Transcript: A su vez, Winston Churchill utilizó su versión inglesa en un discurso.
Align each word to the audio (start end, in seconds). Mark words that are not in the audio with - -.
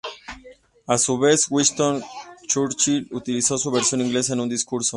A 0.87 0.97
su 0.97 1.19
vez, 1.19 1.45
Winston 1.51 2.01
Churchill 2.47 3.07
utilizó 3.11 3.59
su 3.59 3.69
versión 3.69 4.01
inglesa 4.01 4.33
en 4.33 4.39
un 4.39 4.49
discurso. 4.49 4.89